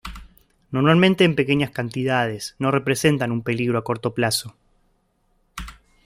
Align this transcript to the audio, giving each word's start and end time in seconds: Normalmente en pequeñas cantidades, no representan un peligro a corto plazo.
Normalmente 0.71 1.25
en 1.25 1.35
pequeñas 1.35 1.69
cantidades, 1.69 2.55
no 2.57 2.71
representan 2.71 3.31
un 3.31 3.43
peligro 3.43 3.77
a 3.77 3.83
corto 3.83 4.15
plazo. 4.15 4.55